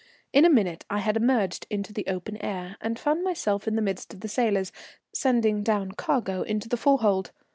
In 0.33 0.45
a 0.45 0.49
minute 0.49 0.83
I 0.89 0.97
had 0.97 1.15
emerged 1.15 1.67
into 1.69 1.93
the 1.93 2.07
open 2.07 2.37
air, 2.37 2.75
and 2.81 2.97
found 2.97 3.23
myself 3.23 3.67
in 3.67 3.75
the 3.75 3.83
midst 3.83 4.15
of 4.15 4.21
the 4.21 4.27
sailors 4.27 4.71
sending 5.13 5.61
down 5.61 5.91
cargo 5.91 6.41
into 6.41 6.67
the 6.67 6.75
forehold. 6.75 7.29